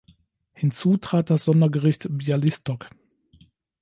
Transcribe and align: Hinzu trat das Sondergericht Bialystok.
Hinzu 0.53 0.97
trat 0.97 1.29
das 1.29 1.43
Sondergericht 1.43 2.07
Bialystok. 2.09 2.89